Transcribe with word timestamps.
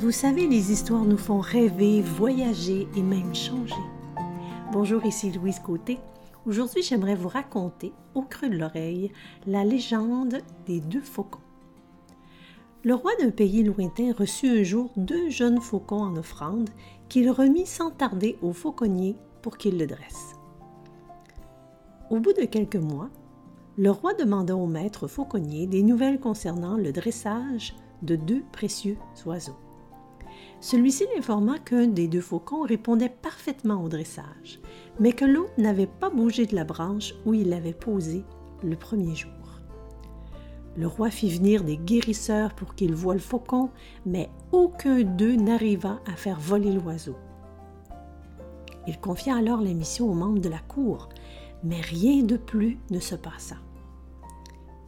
Vous 0.00 0.12
savez, 0.12 0.46
les 0.46 0.70
histoires 0.70 1.04
nous 1.04 1.18
font 1.18 1.40
rêver, 1.40 2.02
voyager 2.02 2.86
et 2.96 3.02
même 3.02 3.34
changer. 3.34 3.74
Bonjour, 4.70 5.04
ici 5.04 5.32
Louise 5.32 5.58
Côté. 5.58 5.98
Aujourd'hui, 6.46 6.84
j'aimerais 6.84 7.16
vous 7.16 7.26
raconter, 7.26 7.92
au 8.14 8.22
creux 8.22 8.48
de 8.48 8.56
l'oreille, 8.56 9.10
la 9.48 9.64
légende 9.64 10.38
des 10.66 10.78
deux 10.78 11.00
faucons. 11.00 11.40
Le 12.84 12.94
roi 12.94 13.10
d'un 13.20 13.32
pays 13.32 13.64
lointain 13.64 14.12
reçut 14.16 14.60
un 14.60 14.62
jour 14.62 14.92
deux 14.96 15.30
jeunes 15.30 15.60
faucons 15.60 16.04
en 16.04 16.16
offrande 16.16 16.70
qu'il 17.08 17.28
remit 17.28 17.66
sans 17.66 17.90
tarder 17.90 18.38
au 18.40 18.52
fauconnier 18.52 19.16
pour 19.42 19.58
qu'il 19.58 19.78
le 19.78 19.88
dresse. 19.88 20.36
Au 22.08 22.20
bout 22.20 22.34
de 22.34 22.44
quelques 22.44 22.76
mois, 22.76 23.10
le 23.76 23.90
roi 23.90 24.14
demanda 24.14 24.54
au 24.54 24.68
maître 24.68 25.08
fauconnier 25.08 25.66
des 25.66 25.82
nouvelles 25.82 26.20
concernant 26.20 26.76
le 26.76 26.92
dressage 26.92 27.74
de 28.02 28.14
deux 28.14 28.44
précieux 28.52 28.96
oiseaux. 29.26 29.56
Celui-ci 30.60 31.04
l'informa 31.14 31.58
qu'un 31.58 31.86
des 31.86 32.08
deux 32.08 32.20
faucons 32.20 32.62
répondait 32.62 33.08
parfaitement 33.08 33.82
au 33.82 33.88
dressage, 33.88 34.60
mais 34.98 35.12
que 35.12 35.24
l'autre 35.24 35.52
n'avait 35.56 35.86
pas 35.86 36.10
bougé 36.10 36.46
de 36.46 36.56
la 36.56 36.64
branche 36.64 37.14
où 37.24 37.34
il 37.34 37.48
l'avait 37.48 37.72
posé 37.72 38.24
le 38.64 38.74
premier 38.74 39.14
jour. 39.14 39.30
Le 40.76 40.86
roi 40.86 41.10
fit 41.10 41.30
venir 41.30 41.62
des 41.62 41.76
guérisseurs 41.76 42.54
pour 42.54 42.74
qu'ils 42.74 42.94
voient 42.94 43.14
le 43.14 43.20
faucon, 43.20 43.70
mais 44.04 44.30
aucun 44.50 45.02
d'eux 45.02 45.36
n'arriva 45.36 46.00
à 46.06 46.16
faire 46.16 46.40
voler 46.40 46.72
l'oiseau. 46.72 47.16
Il 48.88 48.98
confia 49.00 49.36
alors 49.36 49.60
la 49.60 49.74
mission 49.74 50.10
aux 50.10 50.14
membres 50.14 50.40
de 50.40 50.48
la 50.48 50.60
cour, 50.60 51.08
mais 51.62 51.80
rien 51.80 52.22
de 52.22 52.36
plus 52.36 52.78
ne 52.90 53.00
se 53.00 53.14
passa. 53.14 53.56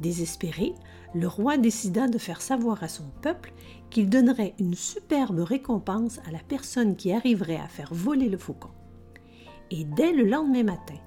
Désespéré, 0.00 0.74
le 1.14 1.28
roi 1.28 1.58
décida 1.58 2.08
de 2.08 2.18
faire 2.18 2.40
savoir 2.40 2.82
à 2.82 2.88
son 2.88 3.04
peuple 3.20 3.52
qu'il 3.90 4.08
donnerait 4.08 4.54
une 4.58 4.74
superbe 4.74 5.40
récompense 5.40 6.20
à 6.26 6.30
la 6.30 6.38
personne 6.38 6.96
qui 6.96 7.12
arriverait 7.12 7.56
à 7.56 7.68
faire 7.68 7.92
voler 7.92 8.28
le 8.28 8.38
faucon. 8.38 8.70
Et 9.70 9.84
dès 9.84 10.12
le 10.12 10.24
lendemain 10.24 10.62
matin, 10.62 10.98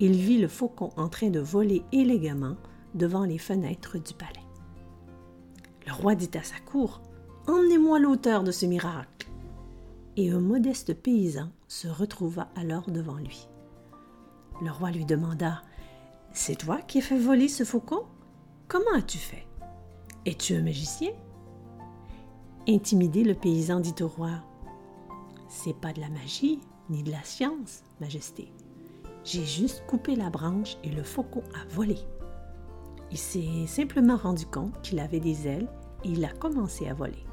il 0.00 0.12
vit 0.12 0.38
le 0.38 0.48
faucon 0.48 0.90
en 0.96 1.08
train 1.08 1.30
de 1.30 1.40
voler 1.40 1.82
élégamment 1.92 2.56
devant 2.94 3.24
les 3.24 3.38
fenêtres 3.38 3.98
du 3.98 4.14
palais. 4.14 4.32
Le 5.86 5.92
roi 5.92 6.14
dit 6.14 6.30
à 6.34 6.42
sa 6.42 6.58
cour 6.58 7.00
Emmenez-moi 7.46 7.98
l'auteur 7.98 8.42
de 8.42 8.52
ce 8.52 8.66
miracle. 8.66 9.28
Et 10.16 10.30
un 10.30 10.40
modeste 10.40 10.94
paysan 10.94 11.50
se 11.68 11.88
retrouva 11.88 12.48
alors 12.56 12.90
devant 12.90 13.16
lui. 13.16 13.48
Le 14.62 14.70
roi 14.70 14.90
lui 14.90 15.04
demanda 15.04 15.62
C'est 16.32 16.56
toi 16.56 16.78
qui 16.82 16.98
as 16.98 17.02
fait 17.02 17.18
voler 17.18 17.48
ce 17.48 17.64
faucon? 17.64 18.04
Comment 18.70 18.94
as-tu 18.94 19.18
fait? 19.18 19.48
Es-tu 20.24 20.54
un 20.54 20.62
magicien? 20.62 21.10
Intimidé, 22.68 23.24
le 23.24 23.34
paysan 23.34 23.80
dit 23.80 23.96
au 24.00 24.06
roi 24.06 24.30
C'est 25.48 25.74
pas 25.74 25.92
de 25.92 26.00
la 26.00 26.08
magie 26.08 26.60
ni 26.88 27.02
de 27.02 27.10
la 27.10 27.20
science, 27.24 27.82
Majesté. 28.00 28.52
J'ai 29.24 29.44
juste 29.44 29.82
coupé 29.88 30.14
la 30.14 30.30
branche 30.30 30.76
et 30.84 30.90
le 30.90 31.02
faucon 31.02 31.42
a 31.52 31.66
volé. 31.74 31.96
Il 33.10 33.18
s'est 33.18 33.66
simplement 33.66 34.16
rendu 34.16 34.46
compte 34.46 34.80
qu'il 34.82 35.00
avait 35.00 35.18
des 35.18 35.48
ailes 35.48 35.68
et 36.04 36.10
il 36.10 36.24
a 36.24 36.32
commencé 36.32 36.86
à 36.86 36.94
voler. 36.94 37.26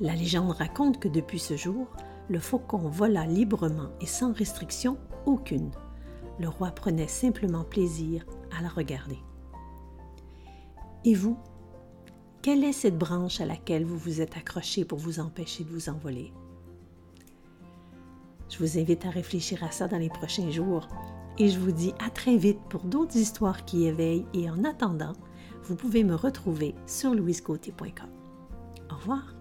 La 0.00 0.14
légende 0.14 0.52
raconte 0.52 1.00
que 1.00 1.08
depuis 1.08 1.38
ce 1.38 1.58
jour, 1.58 1.86
le 2.30 2.38
faucon 2.38 2.88
vola 2.88 3.26
librement 3.26 3.90
et 4.00 4.06
sans 4.06 4.32
restriction 4.32 4.96
aucune. 5.26 5.70
Le 6.38 6.48
roi 6.48 6.70
prenait 6.70 7.08
simplement 7.08 7.64
plaisir 7.64 8.24
à 8.58 8.62
la 8.62 8.70
regarder. 8.70 9.18
Et 11.04 11.14
vous, 11.14 11.38
quelle 12.42 12.64
est 12.64 12.72
cette 12.72 12.98
branche 12.98 13.40
à 13.40 13.46
laquelle 13.46 13.84
vous 13.84 13.98
vous 13.98 14.20
êtes 14.20 14.36
accroché 14.36 14.84
pour 14.84 14.98
vous 14.98 15.20
empêcher 15.20 15.64
de 15.64 15.70
vous 15.70 15.88
envoler? 15.88 16.32
Je 18.48 18.58
vous 18.58 18.78
invite 18.78 19.06
à 19.06 19.10
réfléchir 19.10 19.62
à 19.62 19.70
ça 19.70 19.88
dans 19.88 19.98
les 19.98 20.08
prochains 20.08 20.50
jours 20.50 20.88
et 21.38 21.48
je 21.48 21.58
vous 21.58 21.72
dis 21.72 21.94
à 22.04 22.10
très 22.10 22.36
vite 22.36 22.60
pour 22.68 22.84
d'autres 22.84 23.16
histoires 23.16 23.64
qui 23.64 23.86
éveillent 23.86 24.26
et 24.34 24.50
en 24.50 24.64
attendant, 24.64 25.12
vous 25.62 25.76
pouvez 25.76 26.04
me 26.04 26.14
retrouver 26.14 26.74
sur 26.86 27.14
louisecôté.com. 27.14 28.10
Au 28.90 28.96
revoir. 28.96 29.39